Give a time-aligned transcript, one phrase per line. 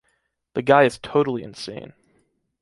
[0.55, 1.93] The guy is totally insane.